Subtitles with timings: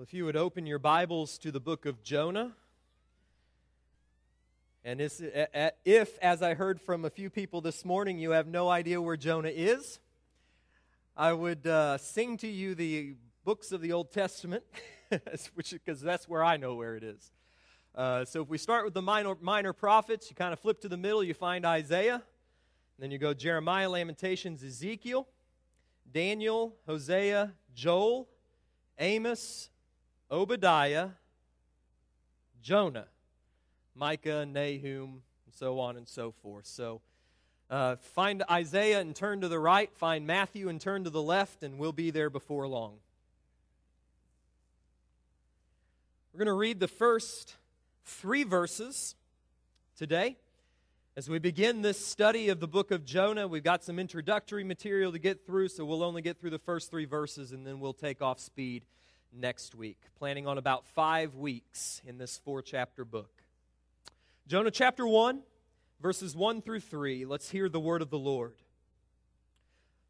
[0.00, 2.52] Well, if you would open your Bibles to the book of Jonah,
[4.82, 8.98] and if, as I heard from a few people this morning, you have no idea
[9.02, 9.98] where Jonah is,
[11.14, 14.64] I would uh, sing to you the books of the Old Testament,
[15.10, 17.30] because that's where I know where it is.
[17.94, 20.88] Uh, so if we start with the minor, minor prophets, you kind of flip to
[20.88, 22.22] the middle, you find Isaiah.
[22.98, 25.28] then you go Jeremiah, Lamentations, Ezekiel,
[26.10, 28.30] Daniel, Hosea, Joel,
[28.98, 29.68] Amos,
[30.30, 31.08] Obadiah,
[32.62, 33.06] Jonah,
[33.94, 36.66] Micah, Nahum, and so on and so forth.
[36.66, 37.00] So
[37.68, 41.62] uh, find Isaiah and turn to the right, find Matthew and turn to the left,
[41.62, 42.94] and we'll be there before long.
[46.32, 47.56] We're going to read the first
[48.04, 49.16] three verses
[49.96, 50.36] today.
[51.16, 55.10] As we begin this study of the book of Jonah, we've got some introductory material
[55.10, 57.92] to get through, so we'll only get through the first three verses and then we'll
[57.92, 58.84] take off speed
[59.32, 59.98] next week.
[60.18, 63.42] Planning on about five weeks in this four chapter book.
[64.46, 65.40] Jonah chapter 1,
[66.00, 67.24] verses 1 through 3.
[67.24, 68.54] Let's hear the word of the Lord.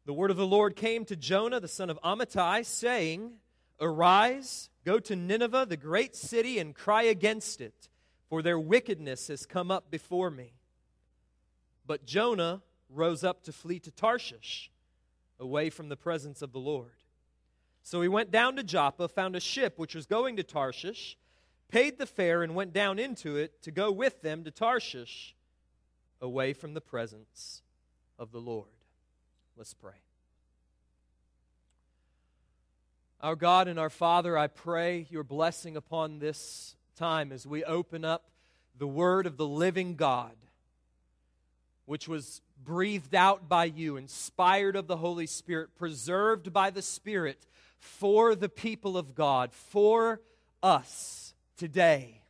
[0.05, 3.33] The word of the Lord came to Jonah, the son of Amittai, saying,
[3.79, 7.89] Arise, go to Nineveh, the great city, and cry against it,
[8.29, 10.53] for their wickedness has come up before me.
[11.85, 14.71] But Jonah rose up to flee to Tarshish,
[15.39, 17.00] away from the presence of the Lord.
[17.83, 21.17] So he went down to Joppa, found a ship which was going to Tarshish,
[21.69, 25.35] paid the fare, and went down into it to go with them to Tarshish,
[26.21, 27.63] away from the presence
[28.19, 28.67] of the Lord.
[29.57, 29.93] Let's pray.
[33.19, 38.05] Our God and our Father, I pray your blessing upon this time as we open
[38.05, 38.29] up
[38.77, 40.35] the word of the living God,
[41.85, 47.45] which was breathed out by you, inspired of the Holy Spirit, preserved by the Spirit
[47.81, 50.21] for the people of God, for
[50.61, 52.21] us today.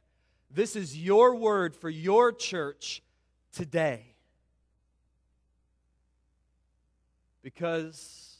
[0.49, 3.03] This is your word for your church
[3.51, 4.15] today.
[7.43, 8.37] Because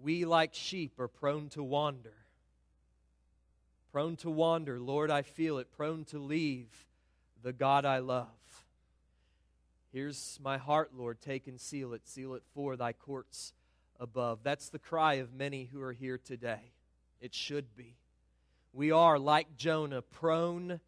[0.00, 2.14] we, like sheep, are prone to wander.
[3.90, 6.68] Prone to wander, Lord, I feel it, prone to leave
[7.42, 8.28] the God I love.
[9.92, 11.20] Here's my heart, Lord.
[11.20, 12.08] Take and seal it.
[12.08, 13.52] Seal it for thy courts
[14.02, 14.40] above.
[14.42, 16.72] That's the cry of many who are here today.
[17.20, 17.94] It should be.
[18.72, 20.80] We are, like Jonah, prone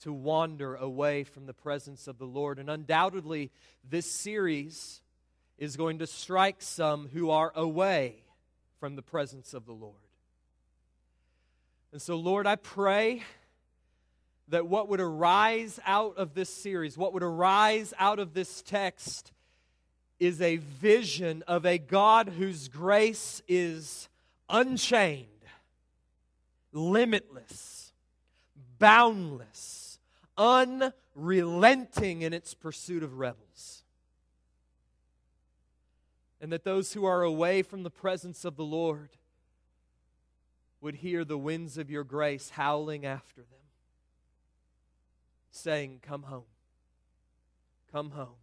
[0.00, 2.58] to wander away from the presence of the Lord.
[2.58, 3.50] And undoubtedly,
[3.88, 5.00] this series
[5.56, 8.16] is going to strike some who are away
[8.80, 9.94] from the presence of the Lord.
[11.92, 13.22] And so, Lord, I pray
[14.48, 19.32] that what would arise out of this series, what would arise out of this text,
[20.22, 24.08] is a vision of a God whose grace is
[24.48, 25.26] unchained,
[26.72, 27.92] limitless,
[28.78, 29.98] boundless,
[30.38, 33.82] unrelenting in its pursuit of rebels.
[36.40, 39.08] And that those who are away from the presence of the Lord
[40.80, 43.66] would hear the winds of your grace howling after them,
[45.50, 46.44] saying, Come home,
[47.90, 48.41] come home.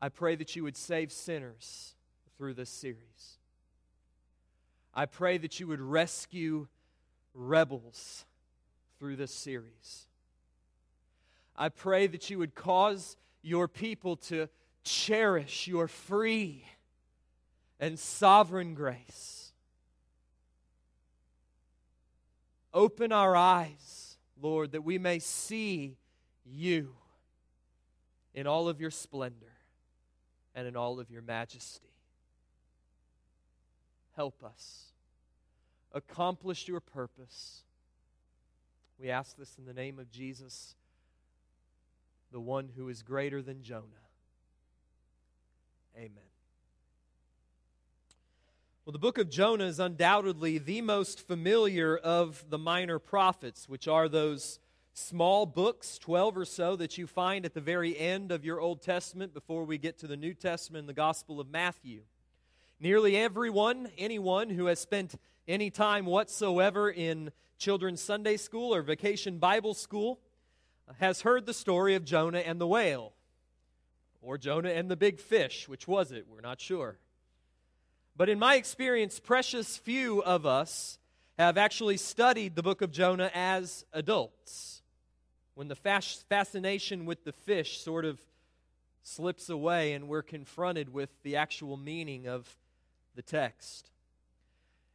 [0.00, 1.94] I pray that you would save sinners
[2.36, 3.38] through this series.
[4.94, 6.68] I pray that you would rescue
[7.34, 8.24] rebels
[8.98, 10.06] through this series.
[11.56, 14.48] I pray that you would cause your people to
[14.84, 16.64] cherish your free
[17.80, 19.52] and sovereign grace.
[22.72, 25.96] Open our eyes, Lord, that we may see
[26.44, 26.94] you
[28.34, 29.47] in all of your splendor
[30.58, 31.92] and in all of your majesty.
[34.16, 34.86] Help us
[35.92, 37.62] accomplish your purpose.
[39.00, 40.74] We ask this in the name of Jesus,
[42.32, 43.84] the one who is greater than Jonah.
[45.96, 46.10] Amen.
[48.84, 53.86] Well, the book of Jonah is undoubtedly the most familiar of the minor prophets, which
[53.86, 54.58] are those
[54.98, 58.82] small books, 12 or so, that you find at the very end of your Old
[58.82, 62.02] Testament before we get to the New Testament the Gospel of Matthew.
[62.80, 65.14] Nearly everyone, anyone who has spent
[65.46, 70.20] any time whatsoever in children's Sunday school or vacation Bible school
[70.98, 73.12] has heard the story of Jonah and the whale.
[74.20, 75.68] Or Jonah and the big fish.
[75.68, 76.26] Which was it?
[76.28, 76.98] We're not sure.
[78.16, 80.98] But in my experience, precious few of us
[81.38, 84.77] have actually studied the book of Jonah as adults
[85.58, 88.20] when the fascination with the fish sort of
[89.02, 92.48] slips away and we're confronted with the actual meaning of
[93.16, 93.90] the text.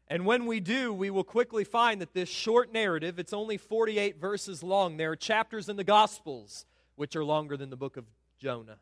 [0.07, 4.21] And when we do, we will quickly find that this short narrative, it's only 48
[4.21, 4.95] verses long.
[4.95, 6.65] There are chapters in the Gospels
[6.95, 8.05] which are longer than the book of
[8.39, 8.77] Jonah.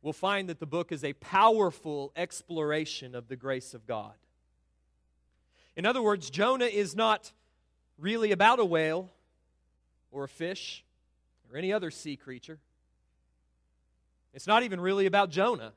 [0.00, 4.14] We'll find that the book is a powerful exploration of the grace of God.
[5.74, 7.32] In other words, Jonah is not
[7.98, 9.10] really about a whale
[10.10, 10.84] or a fish
[11.50, 12.58] or any other sea creature.
[14.34, 15.72] It's not even really about Jonah.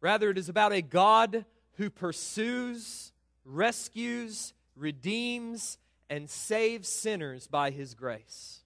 [0.00, 1.44] Rather, it is about a God
[1.76, 3.12] who pursues,
[3.44, 5.78] rescues, redeems,
[6.10, 8.60] and saves sinners by his grace.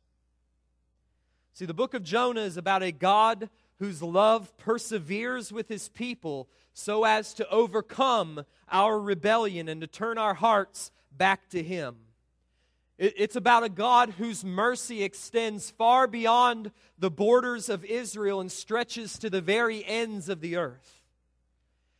[1.52, 3.48] See, the book of Jonah is about a God
[3.78, 10.18] whose love perseveres with his people so as to overcome our rebellion and to turn
[10.18, 11.96] our hearts back to him.
[12.98, 19.18] It's about a God whose mercy extends far beyond the borders of Israel and stretches
[19.18, 21.02] to the very ends of the earth.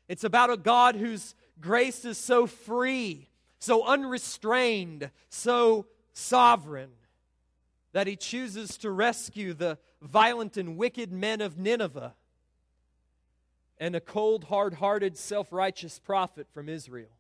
[0.09, 3.29] It's about a God whose grace is so free,
[3.59, 5.85] so unrestrained, so
[6.15, 6.93] sovereign
[7.93, 12.15] that he chooses to rescue the violent and wicked men of Nineveh
[13.79, 17.11] and a cold, hard hearted, self righteous prophet from Israel.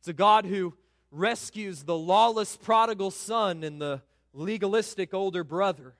[0.00, 0.74] It's a God who
[1.10, 4.02] rescues the lawless prodigal son and the
[4.32, 5.94] legalistic older brother,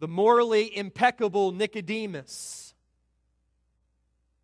[0.00, 2.74] the morally impeccable Nicodemus,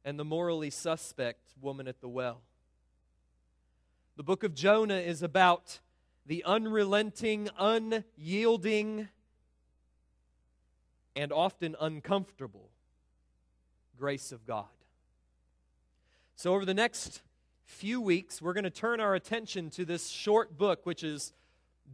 [0.04, 2.42] and the morally suspect woman at the well.
[4.16, 5.80] The book of Jonah is about
[6.26, 9.08] the unrelenting, unyielding,
[11.16, 12.70] and often uncomfortable
[13.98, 14.66] grace of God.
[16.36, 17.22] So, over the next
[17.66, 21.32] few weeks, we're going to turn our attention to this short book, which is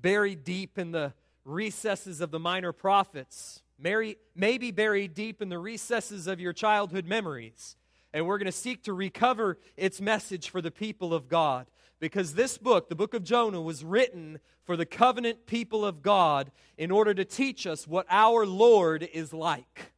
[0.01, 1.13] buried deep in the
[1.45, 7.77] recesses of the minor prophets, maybe buried deep in the recesses of your childhood memories.
[8.13, 11.67] And we're going to seek to recover its message for the people of God.
[12.01, 16.51] Because this book, the book of Jonah, was written for the covenant people of God
[16.79, 19.93] in order to teach us what our Lord is like.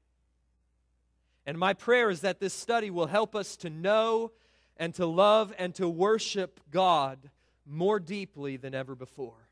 [1.46, 4.32] And my prayer is that this study will help us to know
[4.76, 7.19] and to love and to worship God
[7.66, 9.48] more deeply than ever before.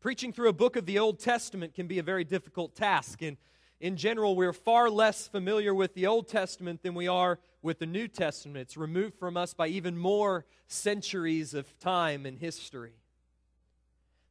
[0.00, 3.22] Preaching through a book of the Old Testament can be a very difficult task.
[3.22, 3.36] And
[3.80, 7.86] in general, we're far less familiar with the Old Testament than we are with the
[7.86, 8.58] New Testament.
[8.58, 12.94] It's removed from us by even more centuries of time and history.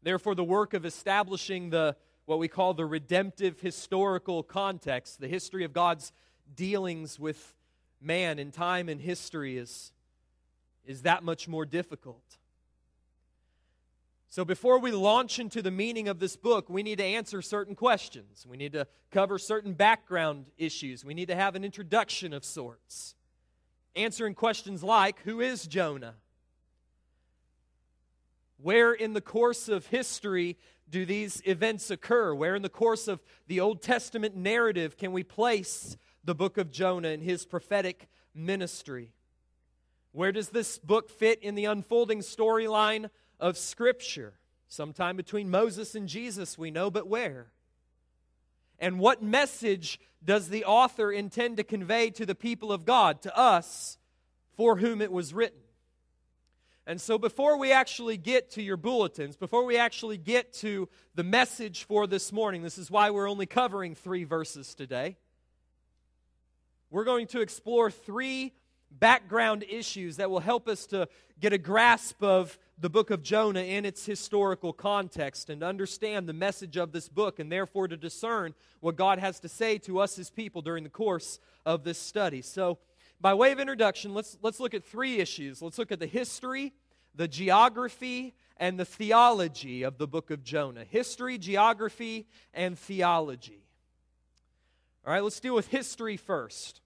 [0.02, 1.96] Therefore, the work of establishing the
[2.26, 6.12] what we call the redemptive historical context, the history of God's
[6.56, 7.55] dealings with
[8.02, 9.92] man in time and history is,
[10.86, 12.38] is that much more difficult.
[14.30, 17.74] So, before we launch into the meaning of this book, we need to answer certain
[17.74, 18.46] questions.
[18.46, 21.06] We need to cover certain background issues.
[21.06, 23.16] We need to have an introduction of sorts.
[23.96, 26.16] Answering questions like Who is Jonah?
[28.58, 30.58] Where in the course of history
[30.90, 32.36] do these events occur?
[32.36, 35.96] Where in the course of the Old Testament narrative can we place
[36.26, 39.12] the book of Jonah and his prophetic ministry.
[40.12, 44.34] Where does this book fit in the unfolding storyline of Scripture?
[44.68, 47.52] Sometime between Moses and Jesus, we know, but where?
[48.80, 53.38] And what message does the author intend to convey to the people of God, to
[53.38, 53.98] us,
[54.54, 55.60] for whom it was written?
[56.88, 61.24] And so, before we actually get to your bulletins, before we actually get to the
[61.24, 65.18] message for this morning, this is why we're only covering three verses today
[66.96, 68.54] we're going to explore three
[68.90, 71.10] background issues that will help us to
[71.42, 76.32] get a grasp of the book of Jonah in its historical context and understand the
[76.32, 80.18] message of this book and therefore to discern what God has to say to us
[80.18, 82.42] as people during the course of this study.
[82.42, 82.78] So,
[83.20, 85.62] by way of introduction, let's, let's look at three issues.
[85.62, 86.72] Let's look at the history,
[87.14, 90.86] the geography, and the theology of the book of Jonah.
[90.86, 93.66] History, geography, and theology.
[95.06, 96.80] All right, let's deal with history first.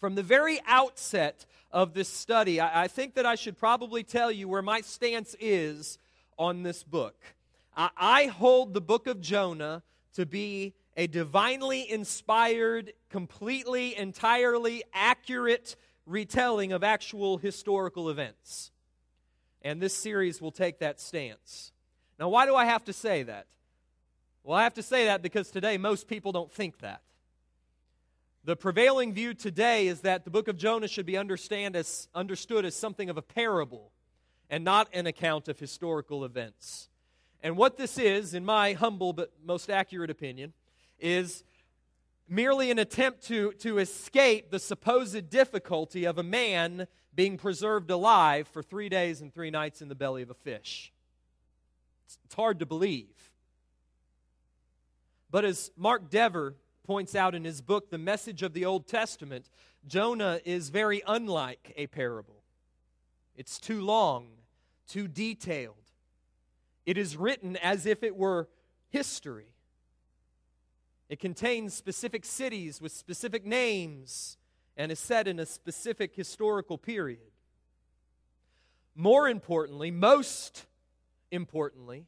[0.00, 4.32] From the very outset of this study, I, I, think that I should probably tell
[4.32, 5.98] you where my stance is
[6.38, 7.16] on this book.
[7.76, 9.82] I, I hold the book of Jonah
[10.14, 15.76] to be a divinely inspired, completely, entirely accurate
[16.06, 18.72] retelling of actual historical events.
[19.60, 21.72] And this series will take that stance.
[22.18, 23.46] Now, why do I have to say that?
[24.44, 27.02] Well, I have to say that because today most people don't think that.
[28.42, 32.74] The prevailing view today is that the book of Jonah should be as, understood as
[32.74, 33.92] something of a parable
[34.48, 36.88] and not an account of historical events.
[37.42, 40.54] And what this is, in my humble but most accurate opinion,
[40.98, 41.44] is
[42.30, 48.48] merely an attempt to, to escape the supposed difficulty of a man being preserved alive
[48.48, 50.94] for three days and three nights in the belly of a fish.
[52.06, 53.32] It's, it's hard to believe.
[55.30, 56.54] But as Mark Dever
[56.90, 59.48] points out in his book, The Message of the Old Testament,
[59.86, 62.42] Jonah is very unlike a parable.
[63.36, 64.26] It's too long,
[64.88, 65.76] too detailed.
[66.84, 68.48] It is written as if it were
[68.88, 69.54] history.
[71.08, 74.36] It contains specific cities with specific names
[74.76, 77.30] and is set in a specific historical period.
[78.96, 80.66] More importantly, most
[81.30, 82.06] importantly,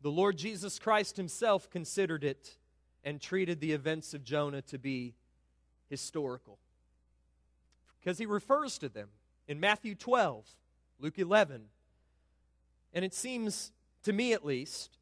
[0.00, 2.56] the Lord Jesus Christ himself considered it
[3.04, 5.14] and treated the events of Jonah to be
[5.88, 6.58] historical.
[8.00, 9.08] Because he refers to them
[9.46, 10.44] in Matthew 12,
[10.98, 11.62] Luke 11.
[12.92, 13.72] And it seems,
[14.04, 14.98] to me at least,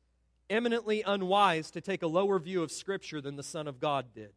[0.48, 4.32] eminently unwise to take a lower view of Scripture than the Son of God did.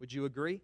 [0.00, 0.60] Would you agree?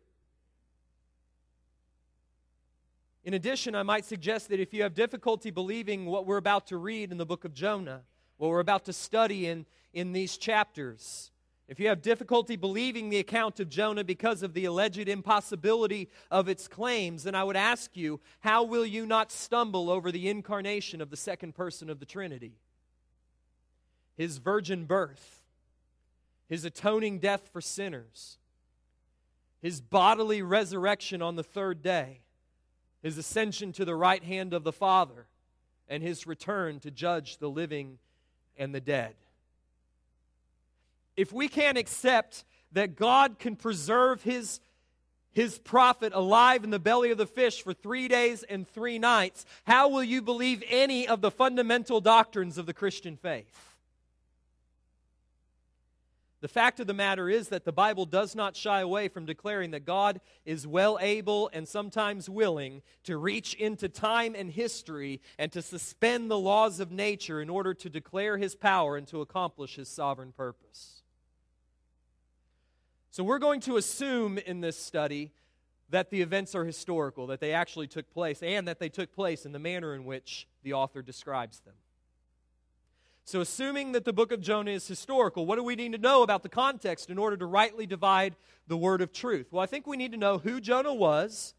[3.24, 6.78] In addition, I might suggest that if you have difficulty believing what we're about to
[6.78, 8.02] read in the book of Jonah,
[8.38, 11.30] what we're about to study in, in these chapters,
[11.70, 16.50] if you have difficulty believing the account of Jonah because of the alleged impossibility of
[16.50, 21.00] its claims, then I would ask you, how will you not stumble over the incarnation
[21.00, 22.58] of the second person of the Trinity?
[24.20, 25.40] his virgin birth,
[26.46, 28.36] his atoning death for sinners,
[29.62, 32.20] his bodily resurrection on the third day,
[33.02, 35.26] his ascension to the right hand of the Father,
[35.88, 37.98] and his return to judge the living
[38.58, 39.14] and the dead.
[41.20, 44.58] If we can't accept that God can preserve his
[45.32, 49.44] his prophet alive in the belly of the fish for three days and three nights,
[49.64, 53.76] how will you believe any of the fundamental doctrines of the Christian faith?
[56.40, 59.72] The fact of the matter is that the Bible does not shy away from declaring
[59.72, 65.52] that God is well able and sometimes willing to reach into time and history and
[65.52, 69.76] to suspend the laws of nature in order to declare his power and to accomplish
[69.76, 70.99] his sovereign purpose.
[73.10, 75.32] So, we're going to assume in this study
[75.90, 79.44] that the events are historical, that they actually took place, and that they took place
[79.44, 81.74] in the manner in which the author describes them.
[83.24, 86.22] So, assuming that the book of Jonah is historical, what do we need to know
[86.22, 88.36] about the context in order to rightly divide
[88.66, 89.48] the word of truth?
[89.50, 91.54] Well, I think we need to know who Jonah was,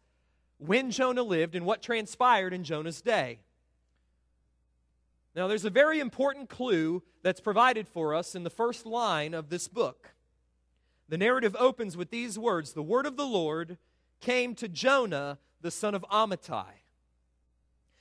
[0.58, 3.40] when Jonah lived, and what transpired in Jonah's day.
[5.34, 9.48] Now, there's a very important clue that's provided for us in the first line of
[9.48, 10.14] this book.
[11.12, 13.76] The narrative opens with these words The word of the Lord
[14.22, 16.64] came to Jonah, the son of Amittai.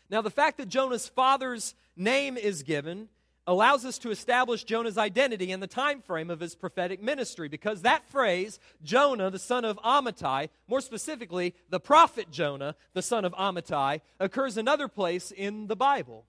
[0.09, 3.09] Now, the fact that Jonah's father's name is given
[3.45, 7.81] allows us to establish Jonah's identity and the time frame of his prophetic ministry because
[7.81, 13.33] that phrase, Jonah, the son of Amittai, more specifically, the prophet Jonah, the son of
[13.33, 16.27] Amittai, occurs another place in the Bible.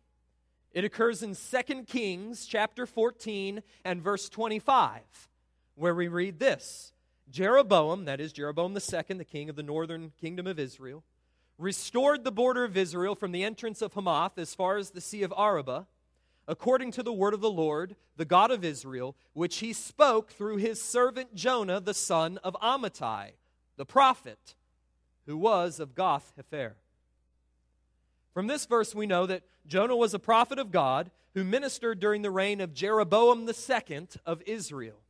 [0.72, 5.28] It occurs in 2 Kings chapter 14 and verse 25,
[5.82, 6.92] where we read this
[7.28, 11.02] Jeroboam, that is Jeroboam II, the king of the northern kingdom of Israel,
[11.58, 15.24] restored the border of Israel from the entrance of Hamath as far as the Sea
[15.24, 15.86] of Arabah
[16.46, 20.58] according to the word of the Lord, the God of Israel, which he spoke through
[20.58, 23.32] his servant Jonah, the son of Amittai,
[23.76, 24.54] the prophet,
[25.26, 26.74] who was of Gath Hepher.
[28.32, 32.22] From this verse, we know that Jonah was a prophet of God who ministered during
[32.22, 35.02] the reign of Jeroboam II of Israel.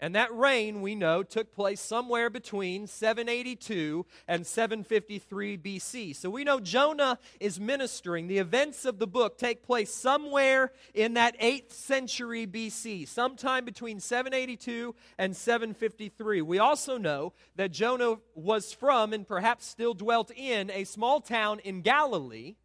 [0.00, 6.16] And that reign, we know, took place somewhere between 782 and 753 BC.
[6.16, 8.26] So we know Jonah is ministering.
[8.26, 14.00] The events of the book take place somewhere in that 8th century BC, sometime between
[14.00, 16.42] 782 and 753.
[16.42, 21.60] We also know that Jonah was from and perhaps still dwelt in a small town
[21.60, 22.56] in Galilee.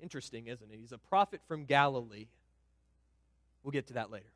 [0.00, 0.78] Interesting, isn't it?
[0.80, 2.28] He's a prophet from Galilee.
[3.62, 4.33] We'll get to that later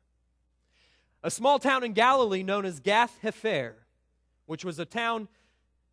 [1.23, 3.73] a small town in Galilee known as Gath Hepher,
[4.45, 5.27] which was a town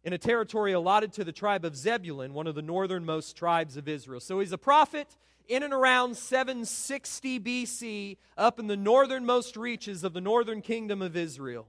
[0.05, 3.89] in a territory allotted to the tribe of Zebulun, one of the northernmost tribes of
[3.89, 4.21] Israel.
[4.21, 5.09] So he's a prophet
[5.49, 11.17] in and around 760 BC up in the northernmost reaches of the northern kingdom of
[11.17, 11.67] Israel.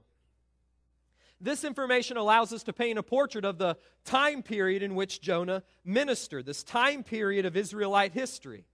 [1.40, 5.62] This information allows us to paint a portrait of the time period in which Jonah
[5.84, 8.64] ministered, this time period of Israelite history.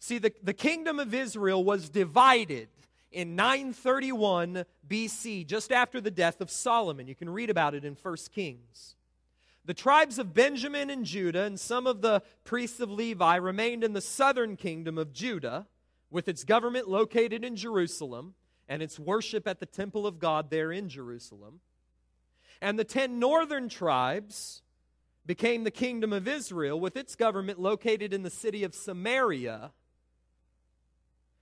[0.00, 2.68] See, the, the kingdom of Israel was divided
[3.14, 7.06] in 931 BC, just after the death of Solomon.
[7.06, 8.96] You can read about it in 1 Kings.
[9.64, 13.94] The tribes of Benjamin and Judah and some of the priests of Levi remained in
[13.94, 15.66] the southern kingdom of Judah,
[16.10, 18.34] with its government located in Jerusalem,
[18.68, 21.60] and its worship at the temple of God there in Jerusalem.
[22.60, 24.62] And the ten northern tribes
[25.24, 29.72] became the kingdom of Israel, with its government located in the city of Samaria.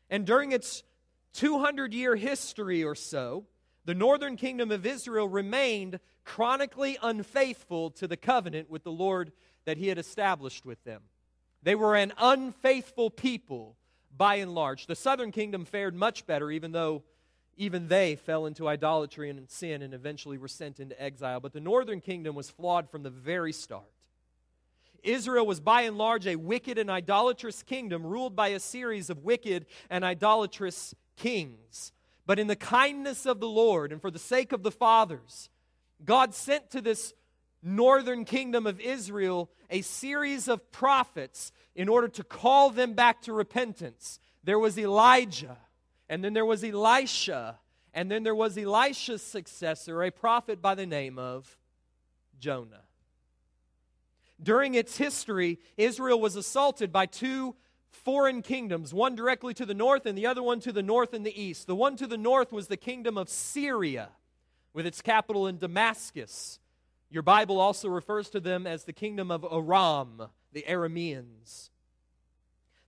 [0.09, 0.85] And during its
[1.35, 3.47] 200 year history or so,
[3.85, 9.33] the northern kingdom of Israel remained chronically unfaithful to the covenant with the Lord
[9.65, 11.03] that he had established with them.
[11.63, 13.77] They were an unfaithful people
[14.17, 14.87] by and large.
[14.87, 17.03] The southern kingdom fared much better, even though
[17.57, 21.41] even they fell into idolatry and sin and eventually were sent into exile.
[21.41, 23.85] But the northern kingdom was flawed from the very start.
[25.03, 29.25] Israel was by and large a wicked and idolatrous kingdom ruled by a series of
[29.25, 31.93] wicked and idolatrous kings.
[32.27, 35.51] But in the kindness of the Lord and for the sake of the fathers,
[36.05, 37.15] God sent to this
[37.63, 43.33] northern kingdom of Israel a series of prophets in order to call them back to
[43.33, 44.19] repentance.
[44.45, 45.59] There was Elijah,
[46.09, 47.59] and then there was Elisha,
[47.95, 51.57] and then there was Elisha's successor, a prophet by the name of
[52.39, 52.83] Jonah.
[54.43, 57.55] During its history, Israel was assaulted by two
[57.93, 61.25] foreign kingdoms, one directly to the north and the other one to the north and
[61.25, 61.67] the east.
[61.67, 64.09] The one to the north was the kingdom of Syria,
[64.73, 66.59] with its capital in Damascus.
[67.11, 70.23] Your Bible also refers to them as the kingdom of Aram,
[70.53, 71.71] the Arameans.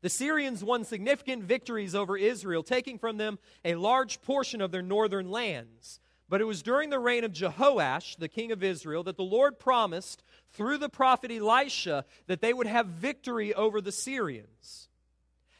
[0.01, 4.83] The Syrians won significant victories over Israel, taking from them a large portion of their
[4.83, 6.01] northern lands.
[6.29, 9.59] But it was during the reign of Jehoash, the king of Israel, that the Lord
[9.59, 14.89] promised through the prophet Elisha that they would have victory over the Syrians.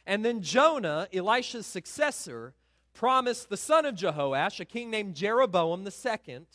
[0.05, 2.53] And then Jonah, Elisha's successor,
[2.93, 6.45] promised the son of Jehoash, a king named Jeroboam II,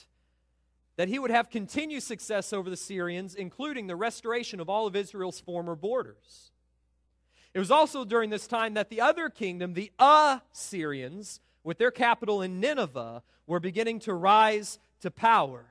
[0.97, 4.97] that he would have continued success over the Syrians, including the restoration of all of
[4.97, 6.51] Israel's former borders.
[7.53, 12.43] It was also during this time that the other kingdom, the Assyrians, with their capital
[12.43, 15.70] in Nineveh, were beginning to rise to power.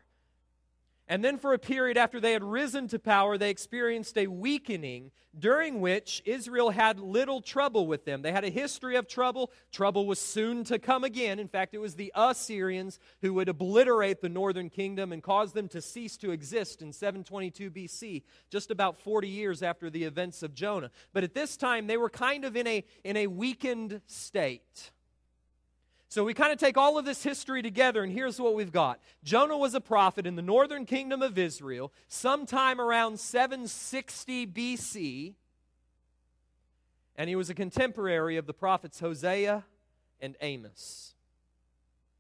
[1.09, 5.09] And then, for a period after they had risen to power, they experienced a weakening
[5.37, 8.22] during which Israel had little trouble with them.
[8.22, 9.51] They had a history of trouble.
[9.72, 11.39] Trouble was soon to come again.
[11.39, 15.67] In fact, it was the Assyrians who would obliterate the northern kingdom and cause them
[15.69, 20.53] to cease to exist in 722 BC, just about 40 years after the events of
[20.53, 20.91] Jonah.
[21.11, 24.91] But at this time, they were kind of in a, in a weakened state.
[26.09, 29.00] So we kind of take all of this history together, and here's what we've got
[29.24, 35.35] Jonah was a prophet in the northern kingdom of Israel sometime around 760 BC,
[37.15, 39.63] and he was a contemporary of the prophets Hosea
[40.19, 41.13] and Amos.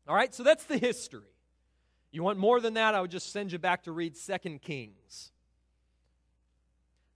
[0.07, 1.33] All right, so that's the history.
[2.11, 5.31] You want more than that, I would just send you back to read Second Kings.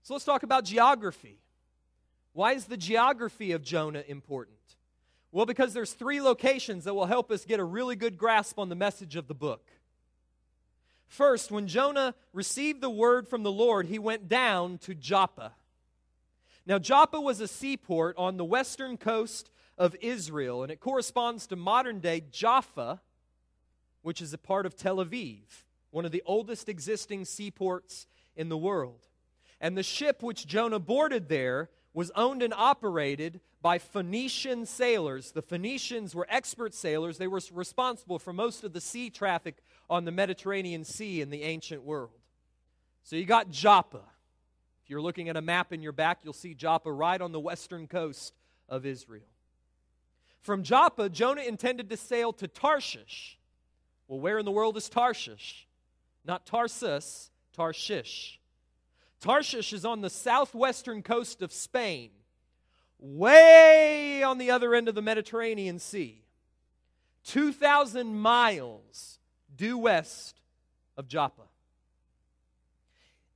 [0.02, 1.38] So let's talk about geography.
[2.32, 4.58] Why is the geography of Jonah important?
[5.34, 8.68] Well, because there's three locations that will help us get a really good grasp on
[8.68, 9.68] the message of the book.
[11.08, 15.50] First, when Jonah received the word from the Lord, he went down to Joppa.
[16.66, 21.56] Now, Joppa was a seaport on the western coast of Israel, and it corresponds to
[21.56, 23.00] modern day Jaffa,
[24.02, 28.56] which is a part of Tel Aviv, one of the oldest existing seaports in the
[28.56, 29.08] world.
[29.60, 35.32] And the ship which Jonah boarded there was owned and operated by Phoenician sailors.
[35.32, 37.16] The Phoenicians were expert sailors.
[37.16, 41.44] They were responsible for most of the sea traffic on the Mediterranean Sea in the
[41.44, 42.10] ancient world.
[43.04, 44.02] So you got Joppa.
[44.82, 47.40] If you're looking at a map in your back, you'll see Joppa right on the
[47.40, 48.34] western coast
[48.68, 49.24] of Israel.
[50.42, 53.38] From Joppa, Jonah intended to sail to Tarshish.
[54.08, 55.66] Well, where in the world is Tarshish?
[56.24, 58.40] Not Tarsus, Tarshish.
[59.24, 62.10] Tarshish is on the southwestern coast of Spain
[62.98, 66.22] way on the other end of the Mediterranean Sea,
[67.24, 69.18] 2,000 miles
[69.56, 70.42] due west
[70.98, 71.44] of Joppa.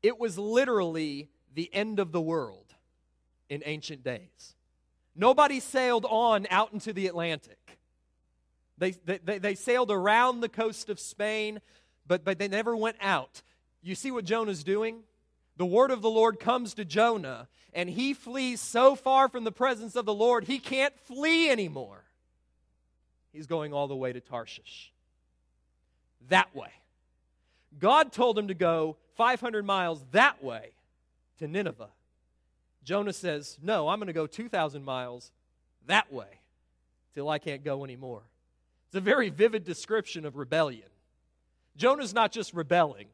[0.02, 2.74] It was literally the end of the world
[3.48, 4.56] in ancient days.
[5.16, 7.78] Nobody sailed on out into the Atlantic.
[8.76, 11.62] They, they, they sailed around the coast of Spain,
[12.06, 13.40] but, but they never went out.
[13.80, 15.04] You see what Jonah's doing?
[15.58, 19.52] The word of the Lord comes to Jonah, and he flees so far from the
[19.52, 22.04] presence of the Lord, he can't flee anymore.
[23.32, 24.92] He's going all the way to Tarshish.
[26.28, 26.70] That way.
[27.78, 30.70] God told him to go 500 miles that way
[31.38, 31.90] to Nineveh.
[32.84, 35.30] Jonah says, No, I'm going to go 2,000 miles
[35.86, 36.40] that way
[37.14, 38.22] till I can't go anymore.
[38.86, 40.88] It's a very vivid description of rebellion.
[41.76, 43.08] Jonah's not just rebelling,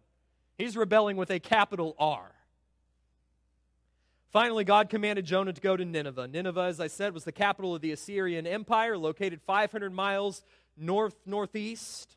[0.58, 2.30] he's rebelling with a capital R.
[4.30, 6.26] Finally, God commanded Jonah to go to Nineveh.
[6.26, 10.42] Nineveh, as I said, was the capital of the Assyrian Empire, located 500 miles
[10.76, 12.16] north northeast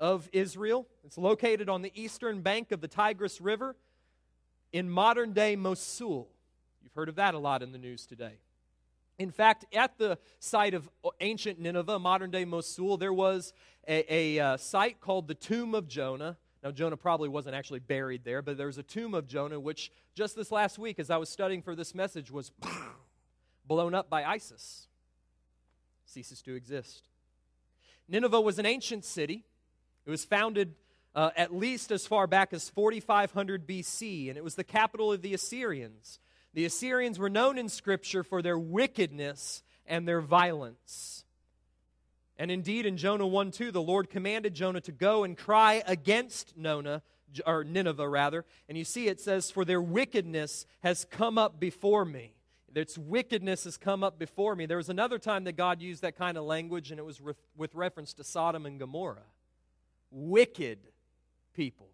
[0.00, 0.86] of Israel.
[1.04, 3.76] It's located on the eastern bank of the Tigris River
[4.72, 6.28] in modern day Mosul.
[6.82, 8.38] You've heard of that a lot in the news today.
[9.18, 13.52] In fact, at the site of ancient Nineveh, modern day Mosul, there was
[13.88, 16.36] a, a uh, site called the Tomb of Jonah.
[16.66, 20.34] Now, Jonah probably wasn't actually buried there, but there's a tomb of Jonah, which just
[20.34, 22.50] this last week, as I was studying for this message, was
[23.68, 24.88] blown up by ISIS.
[26.06, 27.06] Ceases to exist.
[28.08, 29.44] Nineveh was an ancient city.
[30.06, 30.74] It was founded
[31.14, 35.22] uh, at least as far back as 4500 BC, and it was the capital of
[35.22, 36.18] the Assyrians.
[36.52, 41.25] The Assyrians were known in Scripture for their wickedness and their violence.
[42.38, 46.56] And indeed, in Jonah 1 2, the Lord commanded Jonah to go and cry against
[46.56, 47.02] Nona,
[47.46, 48.44] or Nineveh, rather.
[48.68, 52.34] And you see, it says, For their wickedness has come up before me.
[52.74, 54.66] Its wickedness has come up before me.
[54.66, 57.38] There was another time that God used that kind of language, and it was with,
[57.56, 59.22] with reference to Sodom and Gomorrah.
[60.10, 60.78] Wicked
[61.54, 61.88] people.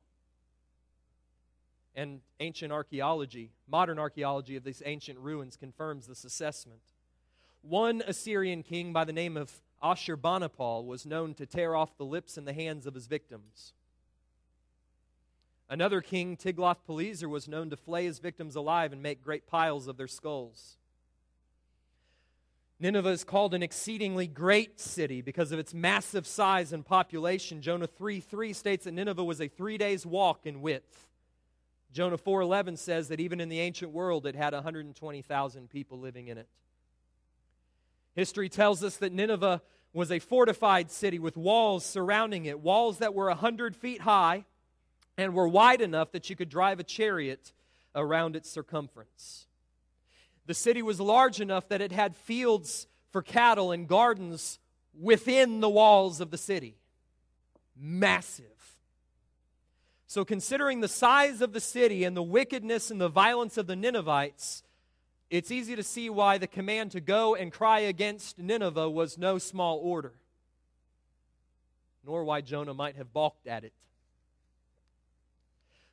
[1.94, 6.80] And ancient archaeology, modern archaeology of these ancient ruins confirms this assessment.
[7.60, 9.52] One Assyrian king by the name of
[9.82, 13.72] Ashurbanipal was known to tear off the lips and the hands of his victims.
[15.68, 19.96] Another king, Tiglath-Pileser, was known to flay his victims alive and make great piles of
[19.96, 20.76] their skulls.
[22.78, 27.62] Nineveh is called an exceedingly great city because of its massive size and population.
[27.62, 31.08] Jonah 3 3 states that Nineveh was a three days walk in width.
[31.92, 36.38] Jonah 4:11 says that even in the ancient world it had 120,000 people living in
[36.38, 36.48] it.
[38.14, 43.14] History tells us that Nineveh was a fortified city with walls surrounding it, walls that
[43.14, 44.44] were 100 feet high
[45.18, 47.52] and were wide enough that you could drive a chariot
[47.94, 49.46] around its circumference.
[50.46, 54.58] The city was large enough that it had fields for cattle and gardens
[54.98, 56.76] within the walls of the city.
[57.76, 58.46] Massive.
[60.06, 63.76] So, considering the size of the city and the wickedness and the violence of the
[63.76, 64.62] Ninevites,
[65.32, 69.38] it's easy to see why the command to go and cry against Nineveh was no
[69.38, 70.12] small order,
[72.04, 73.72] nor why Jonah might have balked at it.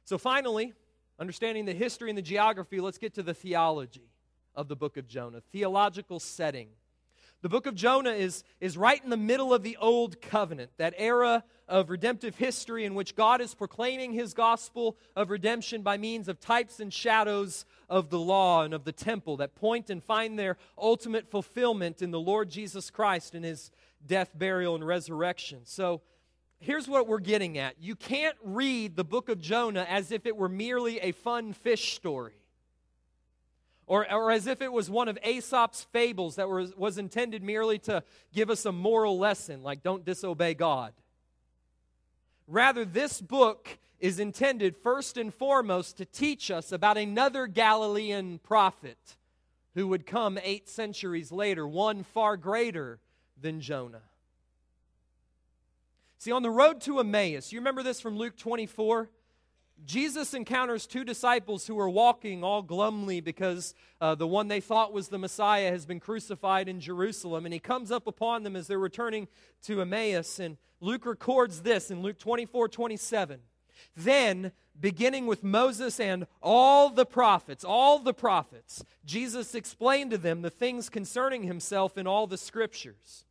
[0.04, 0.73] So, finally,
[1.17, 4.10] understanding the history and the geography, let's get to the theology
[4.56, 6.67] of the book of Jonah, theological setting.
[7.41, 10.93] The book of Jonah is, is right in the middle of the Old Covenant, that
[10.97, 16.28] era of redemptive history in which God is proclaiming his gospel of redemption by means
[16.28, 20.38] of types and shadows of the law and of the temple that point and find
[20.38, 23.71] their ultimate fulfillment in the Lord Jesus Christ and his
[24.06, 25.60] death, burial, and resurrection.
[25.63, 26.02] So
[26.60, 30.36] here's what we're getting at you can't read the book of Jonah as if it
[30.36, 32.38] were merely a fun fish story
[33.89, 37.80] or, or as if it was one of Aesop's fables that was, was intended merely
[37.80, 40.93] to give us a moral lesson, like don't disobey God.
[42.47, 49.17] Rather, this book is intended first and foremost to teach us about another Galilean prophet
[49.73, 52.99] who would come eight centuries later, one far greater
[53.41, 54.04] than Jonah.
[56.19, 59.10] See, on the road to Emmaus, you remember this from Luke 24?
[59.85, 64.93] Jesus encounters two disciples who are walking all glumly because uh, the one they thought
[64.93, 67.45] was the Messiah has been crucified in Jerusalem.
[67.45, 69.27] And he comes up upon them as they're returning
[69.63, 70.39] to Emmaus.
[70.39, 73.39] And Luke records this in Luke 24 27.
[73.95, 80.41] Then, beginning with Moses and all the prophets, all the prophets, Jesus explained to them
[80.41, 83.25] the things concerning himself in all the scriptures.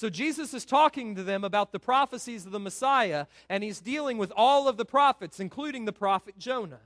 [0.00, 4.16] So Jesus is talking to them about the prophecies of the Messiah, and he's dealing
[4.16, 6.80] with all of the prophets, including the prophet Jonah.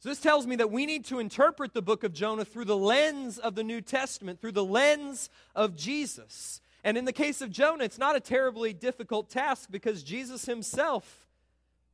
[0.00, 2.76] So this tells me that we need to interpret the book of Jonah through the
[2.76, 6.60] lens of the New Testament, through the lens of Jesus.
[6.82, 11.28] And in the case of Jonah, it's not a terribly difficult task because Jesus himself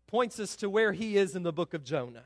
[0.07, 2.25] points us to where he is in the book of Jonah.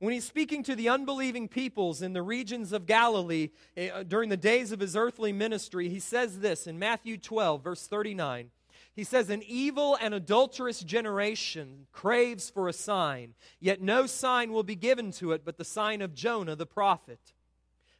[0.00, 4.36] When he's speaking to the unbelieving peoples in the regions of Galilee uh, during the
[4.38, 8.50] days of his earthly ministry, he says this in Matthew 12, verse 39.
[8.96, 14.62] He says, An evil and adulterous generation craves for a sign, yet no sign will
[14.62, 17.34] be given to it but the sign of Jonah the prophet.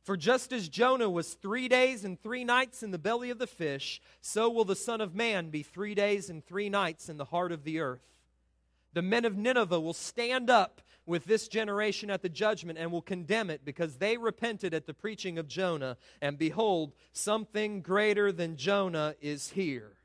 [0.02, 3.46] For just as Jonah was three days and three nights in the belly of the
[3.46, 7.26] fish, so will the Son of Man be three days and three nights in the
[7.26, 8.00] heart of the earth.
[8.94, 10.80] The men of Nineveh will stand up
[11.11, 14.94] with this generation at the judgment and will condemn it because they repented at the
[14.94, 15.96] preaching of Jonah.
[16.23, 19.96] And behold, something greater than Jonah is here.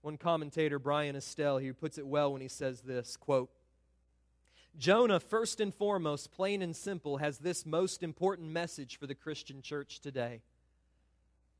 [0.00, 3.50] One commentator, Bryan Estelle, he puts it well when he says this quote,
[4.78, 9.60] Jonah, first and foremost, plain and simple, has this most important message for the Christian
[9.60, 10.40] church today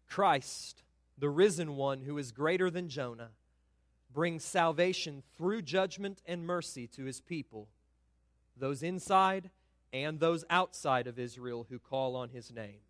[0.09, 0.83] Christ,
[1.18, 3.33] the risen one who is greater than Jonah,
[4.12, 7.68] brings salvation through judgment and mercy to his people,
[8.57, 9.51] those inside
[9.92, 12.81] and those outside of Israel who call on his name.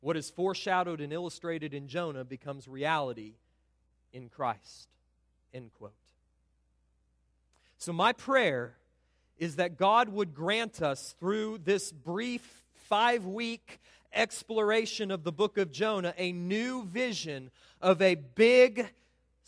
[0.00, 3.34] What is foreshadowed and illustrated in Jonah becomes reality
[4.12, 4.88] in Christ.
[5.52, 5.92] End quote.
[7.78, 8.74] So, my prayer
[9.38, 13.80] is that God would grant us through this brief five week
[14.12, 17.50] exploration of the book of Jonah a new vision
[17.80, 18.88] of a big,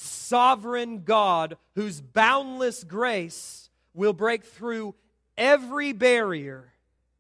[0.00, 4.94] sovereign God whose boundless grace will break through
[5.36, 6.72] every barrier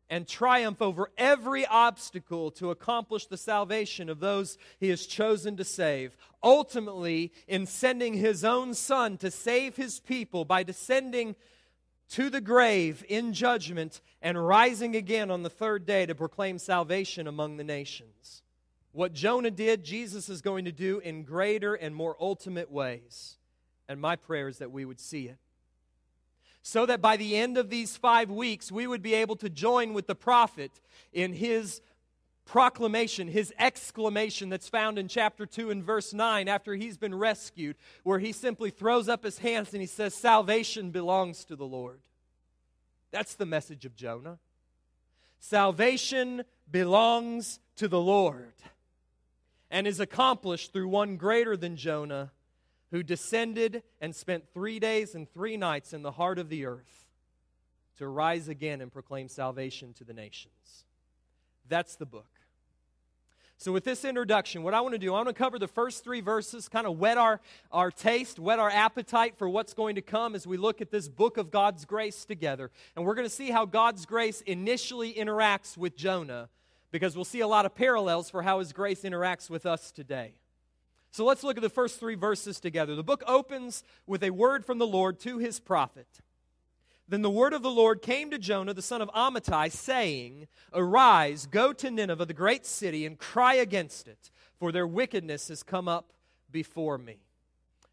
[0.08, 5.64] and triumph over every obstacle to accomplish the salvation of those he has chosen to
[5.64, 6.16] save.
[6.42, 11.36] Ultimately, in sending his own son to save his people by descending
[12.10, 17.26] to the grave in judgment and rising again on the third day to proclaim salvation
[17.26, 18.42] among the nations.
[18.92, 23.36] What Jonah did, Jesus is going to do in greater and more ultimate ways.
[23.88, 25.38] And my prayer is that we would see it
[26.62, 29.94] so that by the end of these five weeks, we would be able to join
[29.94, 30.70] with the prophet
[31.12, 31.80] in his
[32.44, 37.76] proclamation, his exclamation that's found in chapter 2 and verse 9 after he's been rescued,
[38.02, 42.00] where he simply throws up his hands and he says, Salvation belongs to the Lord.
[43.10, 44.38] That's the message of Jonah.
[45.38, 48.52] Salvation belongs to the Lord
[49.70, 52.32] and is accomplished through one greater than Jonah
[52.90, 57.06] who descended and spent three days and three nights in the heart of the earth
[57.98, 60.84] to rise again and proclaim salvation to the nations.
[61.68, 62.26] That's the book.
[63.58, 66.02] So, with this introduction, what I want to do, I want to cover the first
[66.02, 70.00] three verses, kind of whet our, our taste, whet our appetite for what's going to
[70.00, 72.70] come as we look at this book of God's grace together.
[72.96, 76.48] And we're going to see how God's grace initially interacts with Jonah,
[76.90, 80.34] because we'll see a lot of parallels for how his grace interacts with us today.
[81.12, 82.94] So let's look at the first three verses together.
[82.94, 86.06] The book opens with a word from the Lord to his prophet.
[87.08, 91.46] Then the word of the Lord came to Jonah, the son of Amittai, saying, Arise,
[91.46, 95.88] go to Nineveh, the great city, and cry against it, for their wickedness has come
[95.88, 96.12] up
[96.52, 97.16] before me.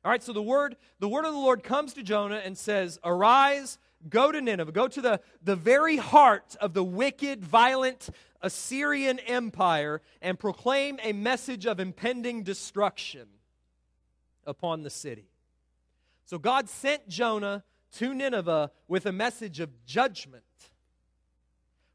[0.05, 2.99] All right, so the word, the word of the Lord comes to Jonah and says,
[3.03, 8.09] Arise, go to Nineveh, go to the, the very heart of the wicked, violent
[8.41, 13.27] Assyrian Empire, and proclaim a message of impending destruction
[14.45, 15.29] upon the city.
[16.25, 20.43] So God sent Jonah to Nineveh with a message of judgment.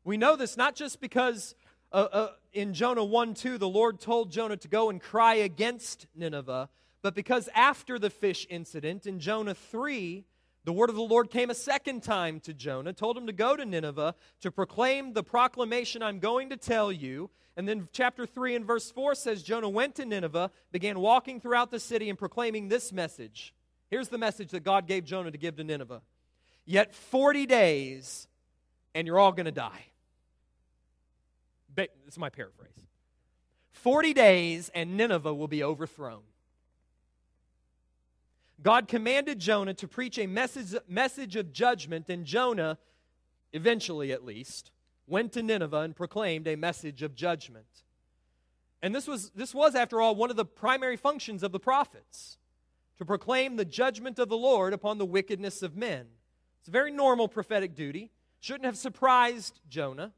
[0.05, 1.55] We know this not just because
[1.93, 6.07] uh, uh, in Jonah 1 2, the Lord told Jonah to go and cry against
[6.15, 6.71] Nineveh,
[7.03, 10.25] but because after the fish incident in Jonah 3,
[10.65, 13.57] the word of the Lord came a second time to Jonah, told him to go
[13.57, 17.31] to Nineveh to proclaim the proclamation I'm going to tell you.
[17.57, 21.71] And then chapter 3 and verse 4 says Jonah went to Nineveh, began walking throughout
[21.71, 23.53] the city and proclaiming this message.
[23.91, 26.01] Here's the message that God gave Jonah to give to Nineveh.
[26.65, 28.29] Yet 40 days,
[28.95, 29.87] and you're all going to die.
[32.07, 32.69] Is my paraphrase.
[33.73, 36.23] 40 days, and Nineveh will be overthrown.
[38.63, 42.79] God commanded Jonah to preach a message, message of judgment, and Jonah,
[43.53, 44.71] eventually at least,
[45.07, 47.67] went to Nineveh and proclaimed a message of judgment.
[48.81, 52.39] And this was, this was, after all, one of the primary functions of the prophets
[52.99, 56.07] to proclaim the judgment of the Lord upon the wickedness of men.
[56.61, 58.11] It's a very normal prophetic duty.
[58.41, 60.13] Shouldn't have surprised Jonah.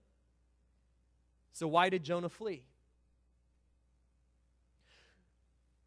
[1.53, 2.65] So, why did Jonah flee?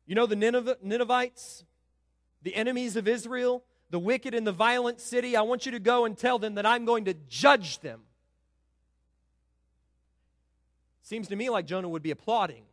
[0.06, 1.65] You know, the Ninevites,
[2.47, 6.05] the enemies of Israel, the wicked and the violent city, I want you to go
[6.05, 8.03] and tell them that I'm going to judge them.
[11.01, 12.63] Seems to me like Jonah would be applauding.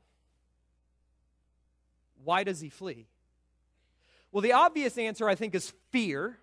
[2.22, 3.08] Why does he flee?
[4.30, 6.38] Well, the obvious answer, I think, is fear.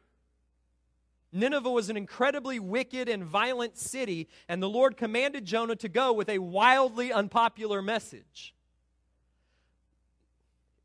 [1.32, 6.12] Nineveh was an incredibly wicked and violent city, and the Lord commanded Jonah to go
[6.12, 8.54] with a wildly unpopular message.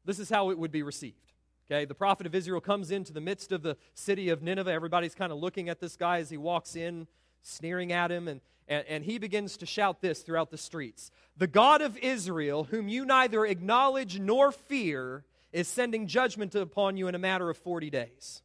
[0.05, 1.26] This is how it would be received.
[1.69, 4.71] Okay, the prophet of Israel comes into the midst of the city of Nineveh.
[4.71, 7.09] Everybody's kind of looking at this guy as he walks in,
[7.43, 11.49] sneering at him, and, and, and he begins to shout this throughout the streets The
[11.49, 17.17] God of Israel, whom you neither acknowledge nor fear, is sending judgment upon you in
[17.17, 18.43] a matter of 40 days.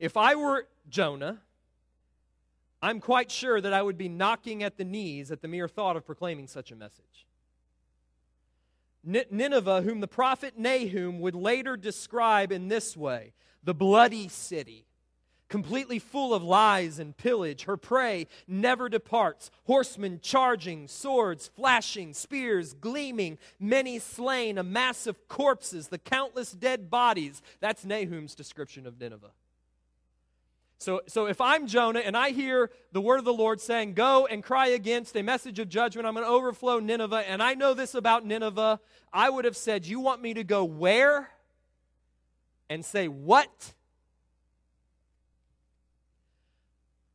[0.00, 1.42] If I were Jonah,
[2.82, 5.96] I'm quite sure that I would be knocking at the knees at the mere thought
[5.96, 7.26] of proclaiming such a message.
[9.04, 14.86] Nineveh, whom the prophet Nahum would later describe in this way the bloody city,
[15.48, 17.64] completely full of lies and pillage.
[17.64, 19.50] Her prey never departs.
[19.64, 26.90] Horsemen charging, swords flashing, spears gleaming, many slain, a mass of corpses, the countless dead
[26.90, 27.42] bodies.
[27.60, 29.32] That's Nahum's description of Nineveh.
[30.82, 34.26] So, so if I'm Jonah and I hear the word of the Lord saying, Go
[34.26, 37.72] and cry against a message of judgment, I'm going to overflow Nineveh, and I know
[37.72, 38.80] this about Nineveh,
[39.12, 41.30] I would have said, You want me to go where?
[42.68, 43.74] And say, What?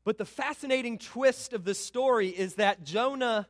[0.06, 3.49] But the fascinating twist of the story is that Jonah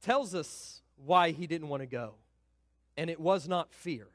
[0.00, 2.14] tells us why he didn't want to go.
[2.96, 4.06] And it was not fear.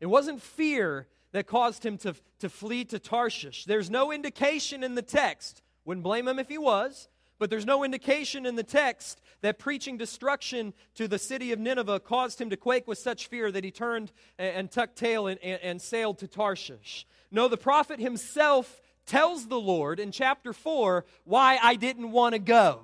[0.00, 3.64] It wasn't fear that caused him to, to flee to Tarshish.
[3.64, 5.62] There's no indication in the text.
[5.84, 9.96] Wouldn't blame him if he was, but there's no indication in the text that preaching
[9.96, 13.70] destruction to the city of Nineveh caused him to quake with such fear that he
[13.70, 17.06] turned and, and tucked tail and, and, and sailed to Tarshish.
[17.30, 22.38] No, the prophet himself tells the Lord in chapter 4 why I didn't want to
[22.38, 22.82] go,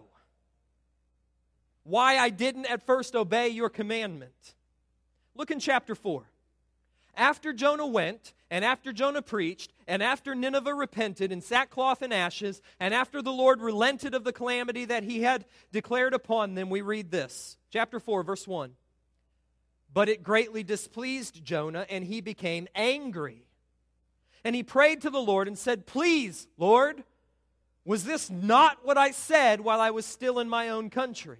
[1.85, 4.55] why I didn't at first obey your commandment.
[5.35, 6.25] Look in chapter 4.
[7.17, 12.61] After Jonah went, and after Jonah preached, and after Nineveh repented in sackcloth and ashes,
[12.79, 16.83] and after the Lord relented of the calamity that he had declared upon them, we
[16.83, 17.57] read this.
[17.73, 18.73] Chapter 4, verse 1.
[19.93, 23.47] But it greatly displeased Jonah, and he became angry.
[24.45, 27.03] And he prayed to the Lord and said, Please, Lord,
[27.85, 31.39] was this not what I said while I was still in my own country?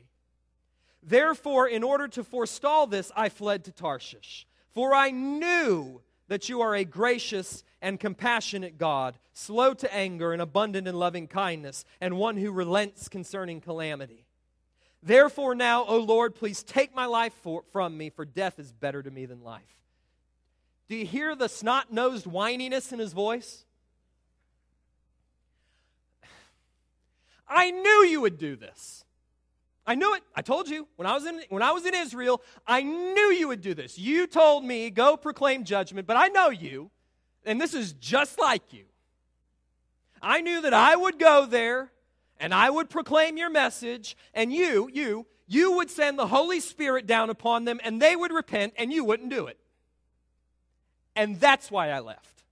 [1.03, 4.47] Therefore, in order to forestall this, I fled to Tarshish.
[4.77, 10.43] For I knew that you are a gracious and compassionate God, slow to anger and
[10.43, 14.27] abundant in loving kindness, and one who relents concerning calamity.
[15.03, 19.03] Therefore, now, O Lord, please take my life for, from me, for death is better
[19.03, 19.63] to me than life.
[20.89, 23.65] Do you hear the snot nosed whininess in his voice?
[27.49, 29.06] I knew you would do this.
[29.87, 30.23] I knew it.
[30.35, 33.49] I told you when I was in when I was in Israel, I knew you
[33.49, 33.99] would do this.
[33.99, 36.91] You told me go proclaim judgment, but I know you,
[37.45, 38.85] and this is just like you.
[40.21, 41.93] I knew that I would go there
[42.39, 47.07] and I would proclaim your message, and you, you, you would send the Holy Spirit
[47.07, 49.59] down upon them and they would repent and you wouldn't do it.
[51.15, 52.45] And that's why I left.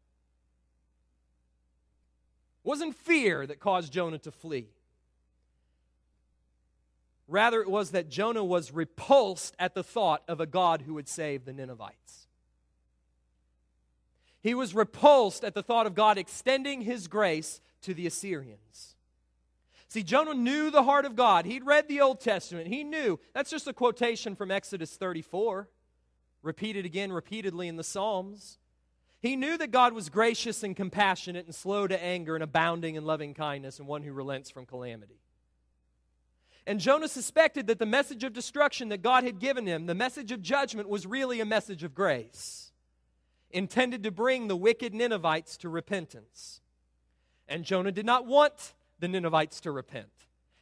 [2.65, 4.69] It wasn't fear that caused Jonah to flee.
[7.27, 11.09] Rather, it was that Jonah was repulsed at the thought of a God who would
[11.09, 12.27] save the Ninevites.
[14.43, 18.95] He was repulsed at the thought of God extending his grace to the Assyrians.
[19.89, 21.47] See, Jonah knew the heart of God.
[21.47, 22.67] He'd read the Old Testament.
[22.67, 23.19] He knew.
[23.33, 25.69] That's just a quotation from Exodus 34
[26.43, 28.59] repeated again repeatedly in the Psalms.
[29.21, 33.07] He knew that God was gracious and compassionate and slow to anger and abounding in
[33.07, 35.24] loving kindness and one who relents from calamity.
[36.67, 40.33] And Jonah suspected that the message of destruction that God had given him, the message
[40.33, 42.73] of judgment, was really a message of grace,
[43.51, 46.61] intended to bring the wicked Ninevites to repentance.
[47.49, 50.09] And Jonah did not want the Ninevites to repent.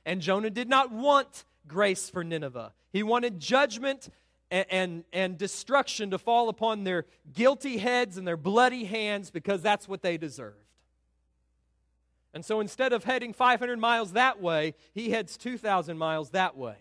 [0.04, 2.72] And Jonah did not want grace for Nineveh.
[2.92, 4.08] He wanted judgment
[4.50, 9.62] and, and, and, destruction to fall upon their guilty heads and their bloody hands because
[9.62, 10.62] that's what they deserved.
[12.35, 16.77] And so instead of heading 500 miles that way, he heads 2,000 miles that way.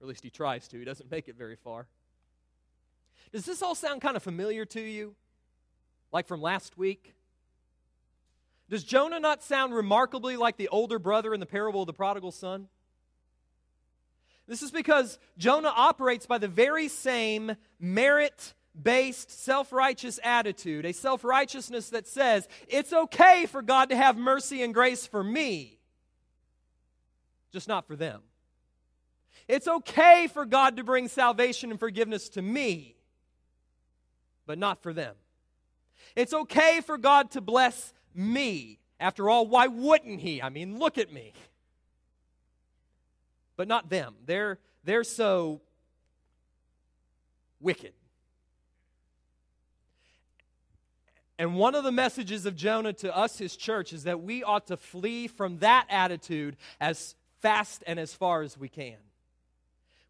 [0.00, 0.78] Or at least he tries to.
[0.78, 1.86] He doesn't make it very far.
[3.32, 5.14] Does this all sound kind of familiar to you?
[6.12, 7.14] Like from last week?
[8.68, 12.32] Does Jonah not sound remarkably like the older brother in the parable of the prodigal
[12.32, 12.68] son?
[14.48, 20.92] This is because Jonah operates by the very same merit based self righteous attitude, a
[20.92, 25.78] self righteousness that says, it's okay for God to have mercy and grace for me,
[27.52, 28.22] just not for them.
[29.48, 32.96] It's okay for God to bring salvation and forgiveness to me,
[34.46, 35.14] but not for them.
[36.14, 38.78] It's okay for God to bless me.
[38.98, 40.42] After all, why wouldn't He?
[40.42, 41.32] I mean, look at me
[43.60, 44.14] but not them.
[44.24, 45.60] They're, they're so
[47.60, 47.92] wicked.
[51.40, 54.66] And one of the messages of Jonah to us, his church, is that we ought
[54.66, 58.98] to flee from that attitude as fast and as far as we can.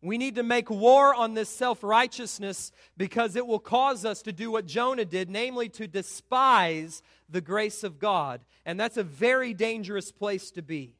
[0.03, 4.33] We need to make war on this self righteousness because it will cause us to
[4.33, 8.41] do what Jonah did, namely to despise the grace of God.
[8.66, 10.97] And that's a very dangerous place to be.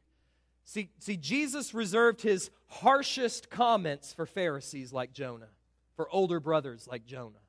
[0.65, 5.49] See, see, Jesus reserved his harshest comments for Pharisees like Jonah,
[5.97, 7.41] for older brothers like Jonah.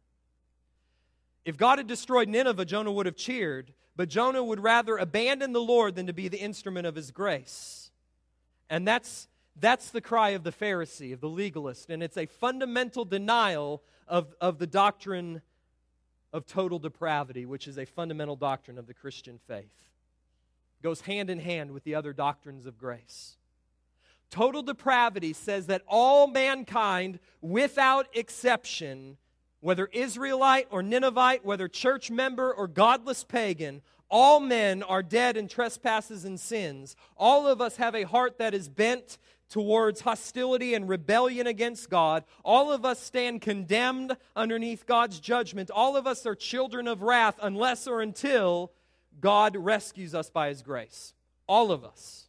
[1.44, 5.62] If God had destroyed Nineveh, Jonah would have cheered, but Jonah would rather abandon the
[5.62, 7.92] Lord than to be the instrument of his grace.
[8.70, 9.28] And that's,
[9.60, 14.34] that's the cry of the Pharisee, of the legalist, and it's a fundamental denial of,
[14.40, 15.42] of the doctrine
[16.32, 19.66] of total depravity, which is a fundamental doctrine of the Christian faith.
[20.80, 23.38] It goes hand in hand with the other doctrines of grace.
[24.30, 29.18] Total depravity says that all mankind, without exception,
[29.62, 35.48] whether Israelite or Ninevite, whether church member or godless pagan, all men are dead in
[35.48, 36.98] trespasses and sins.
[37.16, 39.18] All of us have a heart that is bent
[39.50, 42.24] towards hostility and rebellion against God.
[42.44, 45.70] All of us stand condemned underneath God's judgment.
[45.72, 48.72] All of us are children of wrath unless or until
[49.20, 51.14] God rescues us by his grace.
[51.48, 52.28] All of us.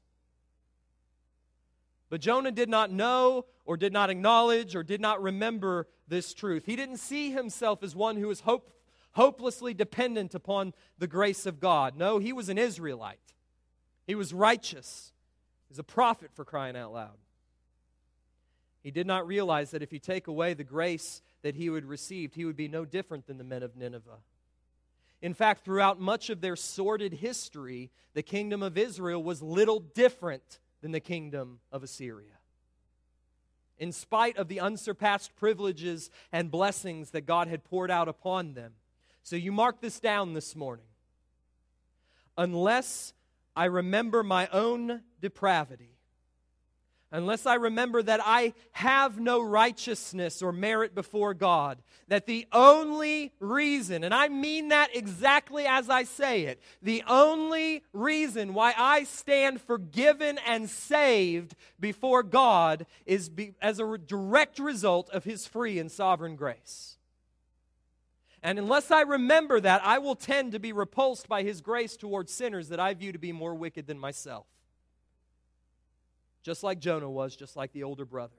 [2.10, 6.66] But Jonah did not know or did not acknowledge or did not remember this truth.
[6.66, 8.70] He didn't see himself as one who was hope,
[9.12, 11.96] hopelessly dependent upon the grace of God.
[11.96, 13.18] No, he was an Israelite.
[14.06, 15.12] He was righteous.
[15.68, 17.16] He's a prophet for crying out loud.
[18.82, 22.34] He did not realize that if you take away the grace that he would received,
[22.34, 24.18] he would be no different than the men of Nineveh.
[25.22, 30.58] In fact, throughout much of their sordid history, the kingdom of Israel was little different
[30.82, 32.41] than the kingdom of Assyria.
[33.78, 38.74] In spite of the unsurpassed privileges and blessings that God had poured out upon them.
[39.22, 40.86] So you mark this down this morning.
[42.36, 43.12] Unless
[43.54, 45.91] I remember my own depravity,
[47.12, 53.32] unless I remember that I have no righteousness or merit before God, that the only
[53.38, 59.04] reason, and I mean that exactly as I say it, the only reason why I
[59.04, 65.78] stand forgiven and saved before God is be, as a direct result of His free
[65.78, 66.96] and sovereign grace.
[68.42, 72.32] And unless I remember that, I will tend to be repulsed by His grace towards
[72.32, 74.46] sinners that I view to be more wicked than myself
[76.42, 78.36] just like Jonah was, just like the older brother.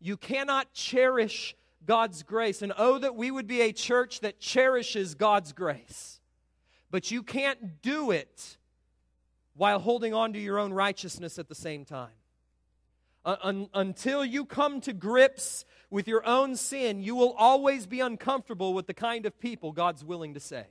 [0.00, 2.62] You cannot cherish God's grace.
[2.62, 6.20] And oh, that we would be a church that cherishes God's grace.
[6.90, 8.56] But you can't do it
[9.54, 12.10] while holding on to your own righteousness at the same time.
[13.24, 18.00] Uh, un- until you come to grips with your own sin, you will always be
[18.00, 20.64] uncomfortable with the kind of people God's willing to save.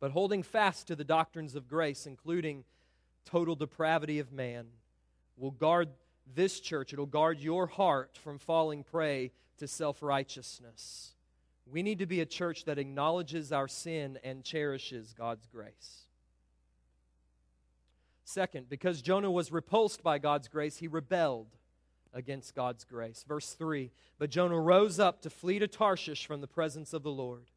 [0.00, 2.64] But holding fast to the doctrines of grace, including
[3.24, 4.66] total depravity of man,
[5.36, 5.88] will guard
[6.34, 6.92] this church.
[6.92, 11.14] It'll guard your heart from falling prey to self righteousness.
[11.70, 16.06] We need to be a church that acknowledges our sin and cherishes God's grace.
[18.24, 21.48] Second, because Jonah was repulsed by God's grace, he rebelled
[22.12, 23.24] against God's grace.
[23.26, 27.10] Verse 3 But Jonah rose up to flee to Tarshish from the presence of the
[27.10, 27.50] Lord.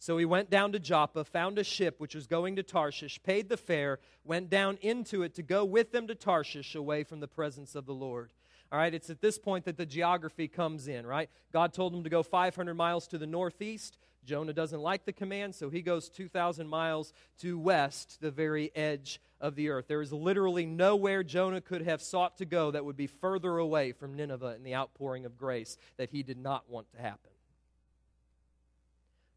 [0.00, 3.48] So he went down to Joppa, found a ship which was going to Tarshish, paid
[3.48, 7.28] the fare, went down into it to go with them to Tarshish away from the
[7.28, 8.32] presence of the Lord.
[8.70, 11.30] All right, it's at this point that the geography comes in, right?
[11.52, 13.96] God told him to go 500 miles to the northeast.
[14.24, 19.20] Jonah doesn't like the command, so he goes 2,000 miles to west, the very edge
[19.40, 19.88] of the earth.
[19.88, 23.92] There is literally nowhere Jonah could have sought to go that would be further away
[23.92, 27.30] from Nineveh and the outpouring of grace that he did not want to happen.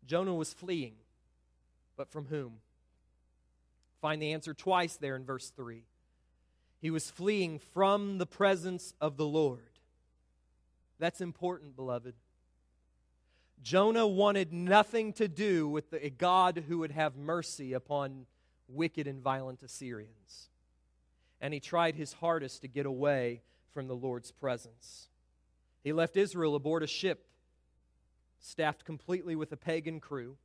[0.06, 0.96] Jonah was fleeing,
[1.96, 2.54] but from whom?
[4.02, 5.84] Find the answer twice there in verse 3.
[6.80, 9.60] He was fleeing from the presence of the Lord.
[10.98, 12.16] That's important, beloved.
[13.62, 18.26] Jonah wanted nothing to do with the, a God who would have mercy upon
[18.68, 20.50] wicked and violent Assyrians.
[21.40, 23.42] And he tried his hardest to get away
[23.72, 25.10] from the Lord's presence.
[25.84, 27.26] He left Israel aboard a ship
[28.42, 30.36] staffed completely with a pagan crew,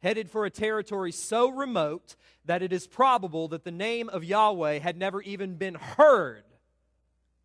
[0.00, 4.78] headed for a territory so remote that it is probable that the name of Yahweh
[4.78, 6.44] had never even been heard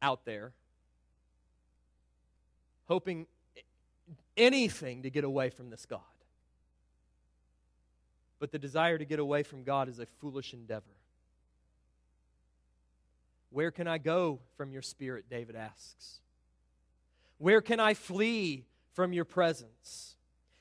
[0.01, 0.51] out there,
[2.87, 3.27] hoping
[4.35, 6.01] anything to get away from this God.
[8.39, 10.83] But the desire to get away from God is a foolish endeavor.
[13.51, 15.25] Where can I go from your spirit?
[15.29, 16.19] David asks.
[17.37, 20.15] Where can I flee from your presence.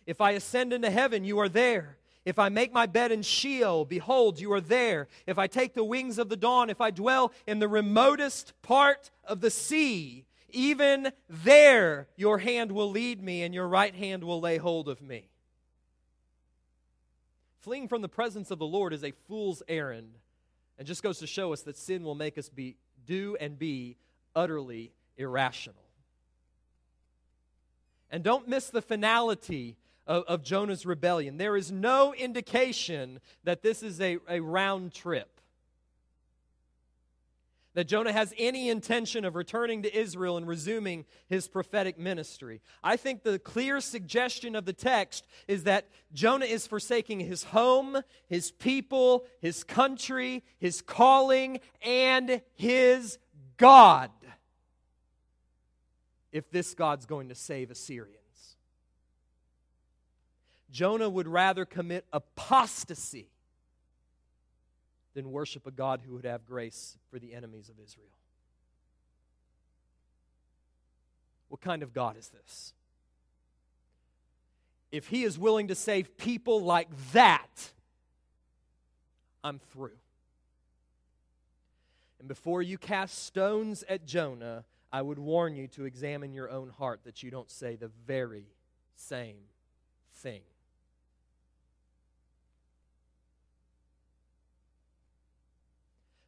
[0.07, 1.97] If I ascend into heaven, you are there.
[2.25, 5.09] If I make my bed in Sheol, behold, you are there.
[5.27, 9.11] If I take the wings of the dawn, if I dwell in the remotest part
[9.25, 14.41] of the sea, even there your hand will lead me and your right hand will
[14.41, 15.29] lay hold of me.
[17.61, 20.15] Fleeing from the presence of the Lord is a fool's errand
[20.79, 22.77] and just goes to show us that sin will make us be
[23.07, 23.97] do and be
[24.35, 25.83] utterly irrational.
[28.13, 31.39] And don't miss the finality of, of Jonah's rebellion.
[31.39, 35.41] There is no indication that this is a, a round trip
[37.75, 42.61] that Jonah has any intention of returning to Israel and resuming his prophetic ministry.
[42.85, 47.99] I think the clear suggestion of the text is that Jonah is forsaking his home,
[48.29, 53.19] his people, his country, his calling, and his
[53.57, 54.11] God.
[56.33, 58.57] If this God's going to save Assyrians,
[60.71, 63.29] Jonah would rather commit apostasy
[65.15, 68.07] than worship a God who would have grace for the enemies of Israel.
[71.49, 72.73] What kind of God is this?
[74.91, 77.73] If he is willing to save people like that,
[79.45, 79.99] I'm through.
[82.19, 86.69] And before you cast stones at Jonah, I would warn you to examine your own
[86.69, 88.47] heart that you don't say the very
[88.95, 89.37] same
[90.17, 90.43] thing.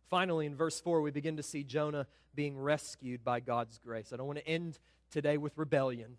[0.08, 4.12] Finally, in verse 4, we begin to see Jonah being rescued by God's grace.
[4.12, 4.78] I don't want to end
[5.10, 6.16] today with rebellion.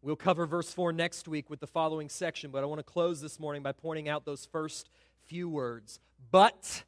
[0.00, 3.20] We'll cover verse 4 next week with the following section, but I want to close
[3.20, 4.90] this morning by pointing out those first
[5.26, 6.00] few words.
[6.30, 6.82] But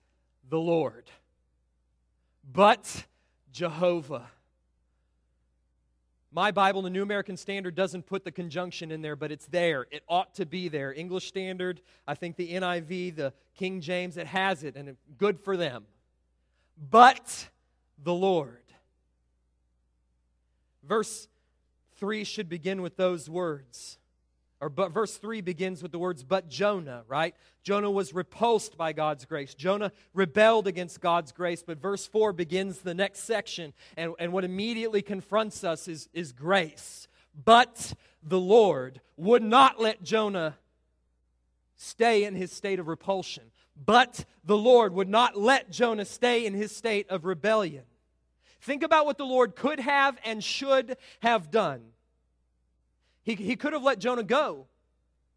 [0.49, 1.11] the Lord.
[2.53, 3.05] But
[3.55, 4.27] Jehovah.
[6.33, 9.87] My Bible, the New American Standard, doesn't put the conjunction in there, but it's there.
[9.93, 10.93] It ought to be there.
[10.93, 15.57] English Standard, I think the NIV, the King James, it has it, and good for
[15.57, 15.85] them.
[16.91, 17.49] But
[18.03, 18.65] the Lord.
[20.83, 21.29] Verse
[21.97, 23.99] 3 should begin with those words
[24.65, 27.35] or but verse 3 begins with the words but jonah right?
[27.63, 29.55] Jonah was repulsed by god's grace.
[29.55, 31.63] Jonah rebelled against god's grace.
[31.63, 36.33] But verse 4 begins the next section and, and what immediately confronts us is, is
[36.33, 37.09] grace.
[37.45, 37.93] But
[38.23, 40.57] the lord would not let jonah
[41.77, 43.45] stay in his state of repulsion.
[43.77, 47.85] But the lord would not let jonah stay in his state of rebellion.
[48.63, 51.83] Think about what the lord could have and should have done
[53.25, 54.67] he, he could have let Jonah go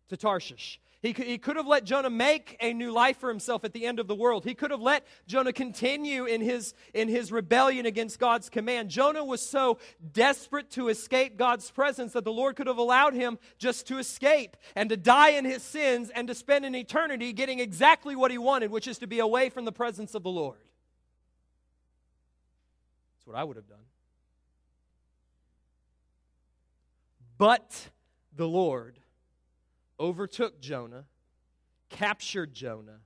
[0.09, 0.79] to Tarshish.
[1.01, 3.85] He could, he could have let Jonah make a new life for himself at the
[3.85, 4.43] end of the world.
[4.43, 8.89] He could have let Jonah continue in his, in his rebellion against God's command.
[8.89, 9.77] Jonah was so
[10.11, 14.57] desperate to escape God's presence that the Lord could have allowed him just to escape
[14.75, 18.39] and to die in his sins and to spend an eternity getting exactly what he
[18.39, 20.57] wanted, which is to be away from the presence of the Lord.
[23.15, 23.86] That's what I would have done.
[27.37, 27.89] But
[28.35, 28.99] the Lord
[29.99, 31.05] overtook Jonah,
[31.89, 32.99] captured Jonah,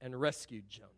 [0.00, 0.90] and rescued Jonah.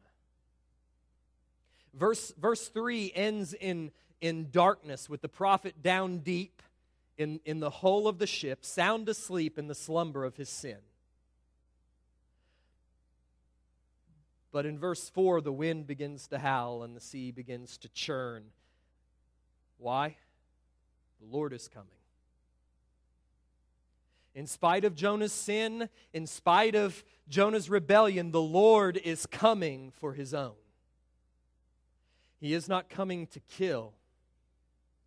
[1.95, 6.63] Verse, verse 3 ends in, in darkness with the prophet down deep
[7.17, 10.79] in, in the hull of the ship, sound asleep in the slumber of his sin.
[14.53, 18.45] But in verse 4, the wind begins to howl and the sea begins to churn.
[19.79, 20.17] Why?
[21.21, 21.98] The Lord is coming.
[24.35, 30.13] In spite of Jonah's sin, in spite of Jonah's rebellion, the Lord is coming for
[30.13, 30.55] his own.
[32.41, 33.95] He is not coming to kill,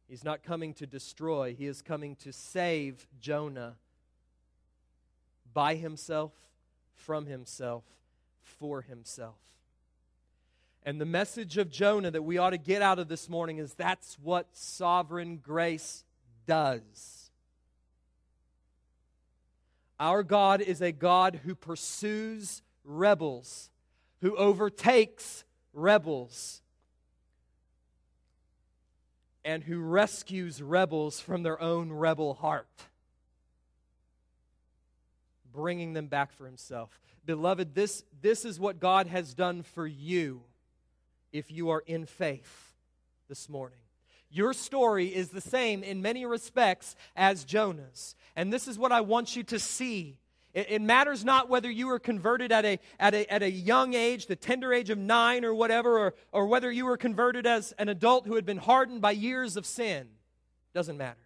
[0.09, 1.55] he's not coming to destroy.
[1.57, 3.75] He is coming to save Jonah
[5.53, 6.33] by himself,
[6.93, 7.83] from himself,
[8.41, 9.35] for himself.
[10.83, 13.73] And the message of Jonah that we ought to get out of this morning is
[13.75, 16.03] that's what sovereign grace
[16.47, 17.20] does.
[20.01, 23.69] Our God is a God who pursues rebels,
[24.21, 25.43] who overtakes
[25.73, 26.63] rebels,
[29.45, 32.87] and who rescues rebels from their own rebel heart,
[35.53, 36.99] bringing them back for himself.
[37.27, 40.41] Beloved, this, this is what God has done for you
[41.31, 42.73] if you are in faith
[43.29, 43.80] this morning.
[44.31, 48.15] Your story is the same in many respects as Jonah's.
[48.35, 50.17] And this is what I want you to see.
[50.53, 54.25] It, matters not whether you were converted at a, at, a, at a young age,
[54.25, 57.87] the tender age of nine or whatever, or, or whether you were converted as an
[57.87, 60.09] adult who had been hardened by years of sin.
[60.73, 61.19] Doesn't matter.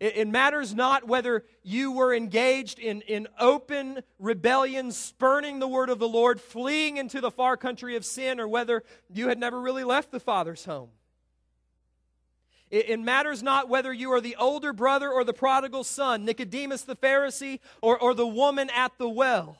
[0.00, 5.88] It, it matters not whether you were engaged in, in open rebellion, spurning the word
[5.88, 9.60] of the Lord, fleeing into the far country of sin, or whether you had never
[9.60, 10.90] really left the Father's home.
[12.72, 16.82] It, it, matters not whether you are the older brother or the prodigal son, Nicodemus
[16.82, 19.58] the Pharisee, or, or the woman at the well.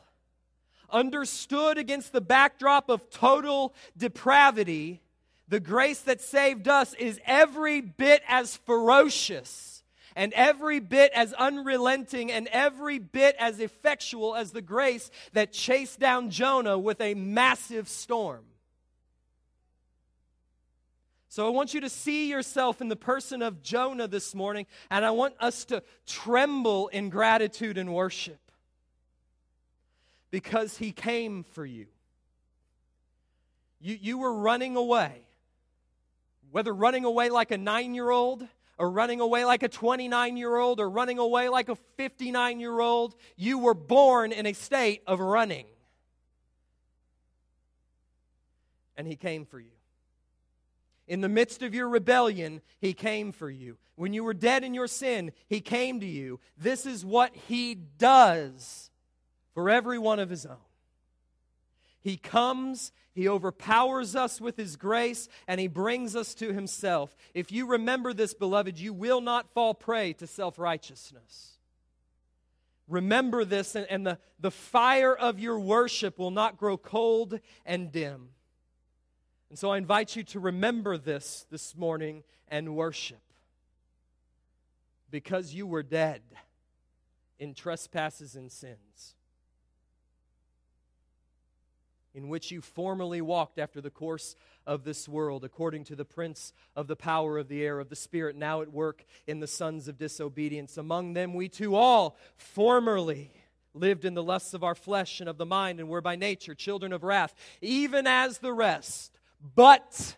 [0.88, 5.02] Understood against the backdrop of total depravity,
[5.46, 9.84] the grace that saved us is every bit as ferocious
[10.16, 16.00] and every bit as unrelenting and every bit as effectual as the grace that chased
[16.00, 18.44] down Jonah with a massive storm.
[21.32, 25.02] So I want you to see yourself in the person of Jonah this morning, and
[25.02, 28.38] I want us to tremble in gratitude and worship
[30.30, 31.86] because he came for you.
[33.80, 35.22] You, you were running away,
[36.50, 40.54] whether running away like a nine year old, or running away like a 29 year
[40.54, 45.02] old, or running away like a 59 year old, you were born in a state
[45.06, 45.64] of running.
[48.98, 49.70] And he came for you.
[51.12, 53.76] In the midst of your rebellion, He came for you.
[53.96, 56.40] When you were dead in your sin, He came to you.
[56.56, 58.90] This is what He does
[59.52, 60.56] for every one of His own.
[62.00, 67.14] He comes, He overpowers us with His grace, and He brings us to Himself.
[67.34, 71.58] If you remember this, beloved, you will not fall prey to self righteousness.
[72.88, 77.92] Remember this, and, and the, the fire of your worship will not grow cold and
[77.92, 78.30] dim.
[79.52, 83.20] And so I invite you to remember this this morning and worship.
[85.10, 86.22] Because you were dead
[87.38, 89.14] in trespasses and sins,
[92.14, 94.36] in which you formerly walked after the course
[94.66, 97.94] of this world, according to the prince of the power of the air, of the
[97.94, 100.78] Spirit now at work in the sons of disobedience.
[100.78, 103.30] Among them we too all formerly
[103.74, 106.54] lived in the lusts of our flesh and of the mind, and were by nature
[106.54, 109.11] children of wrath, even as the rest.
[109.54, 110.16] But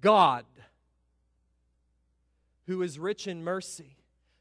[0.00, 0.44] God,
[2.66, 3.96] who is rich in mercy,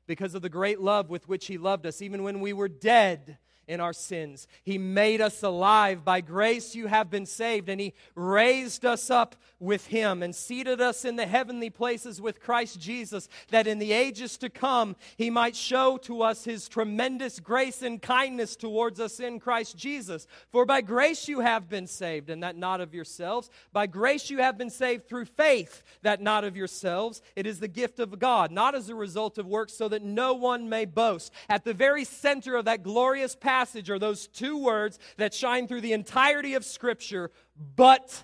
[0.05, 3.37] because of the great love with which He loved us, even when we were dead
[3.67, 4.47] in our sins.
[4.63, 6.03] He made us alive.
[6.03, 10.81] By grace you have been saved, and He raised us up with Him and seated
[10.81, 15.29] us in the heavenly places with Christ Jesus, that in the ages to come He
[15.29, 20.27] might show to us His tremendous grace and kindness towards us in Christ Jesus.
[20.49, 23.49] For by grace you have been saved, and that not of yourselves.
[23.71, 27.21] By grace you have been saved through faith, that not of yourselves.
[27.35, 30.33] It is the gift of God, not as a result of works, so that no
[30.33, 31.31] one may boast.
[31.47, 35.67] At the very center of that glorious passage, passage are those two words that shine
[35.67, 37.29] through the entirety of Scripture,
[37.75, 38.23] but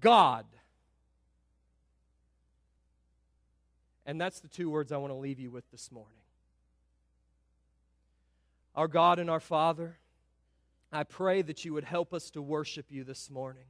[0.00, 0.44] God.
[4.04, 6.18] And that's the two words I want to leave you with this morning.
[8.74, 9.98] Our God and our Father,
[10.92, 13.66] I pray that you would help us to worship you this morning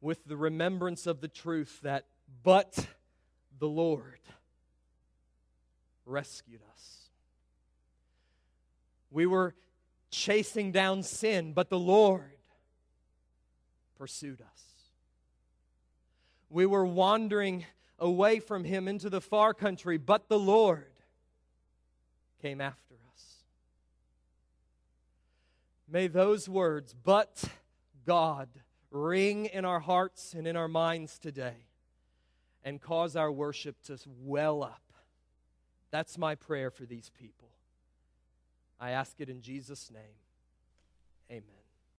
[0.00, 2.06] with the remembrance of the truth that
[2.42, 2.86] but
[3.58, 4.20] the Lord
[6.06, 7.01] rescued us.
[9.12, 9.54] We were
[10.10, 12.32] chasing down sin, but the Lord
[13.96, 14.62] pursued us.
[16.50, 17.64] We were wandering
[17.98, 20.92] away from Him into the far country, but the Lord
[22.40, 23.36] came after us.
[25.88, 27.44] May those words, but
[28.04, 28.48] God,
[28.90, 31.66] ring in our hearts and in our minds today
[32.64, 34.82] and cause our worship to well up.
[35.90, 37.51] That's my prayer for these people.
[38.82, 40.18] I ask it in Jesus' name.
[41.30, 41.61] Amen.